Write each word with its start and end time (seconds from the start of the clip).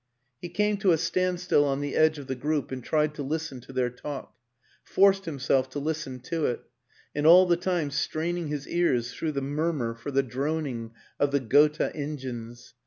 He 0.41 0.49
came 0.49 0.77
to 0.77 0.93
a 0.93 0.97
standstill 0.97 1.63
on 1.63 1.79
the 1.79 1.95
edge 1.95 2.17
of 2.17 2.25
the 2.25 2.33
group 2.33 2.71
and 2.71 2.83
tried 2.83 3.13
to 3.13 3.21
listen 3.21 3.61
to 3.61 3.71
their 3.71 3.91
talk; 3.91 4.33
forced 4.83 5.25
himself 5.25 5.69
to 5.69 5.79
listen 5.79 6.19
to 6.21 6.47
it 6.47 6.61
and 7.13 7.27
all 7.27 7.45
the 7.45 7.55
time 7.55 7.91
straining 7.91 8.47
his 8.47 8.67
ears 8.67 9.13
through 9.13 9.33
the 9.33 9.41
murmur 9.43 9.93
for 9.93 10.09
the 10.09 10.23
droning 10.23 10.91
of 11.19 11.29
the 11.29 11.39
Gotha 11.39 11.95
engines. 11.95 12.73